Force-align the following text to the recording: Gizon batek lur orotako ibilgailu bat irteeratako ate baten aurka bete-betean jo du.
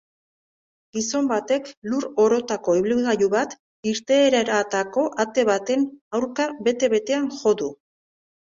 Gizon 0.95 1.27
batek 1.31 1.67
lur 1.91 2.07
orotako 2.23 2.73
ibilgailu 2.79 3.27
bat 3.35 3.53
irteeratako 3.93 5.05
ate 5.27 5.47
baten 5.53 5.87
aurka 6.21 6.49
bete-betean 6.71 7.33
jo 7.39 7.55
du. 7.63 7.71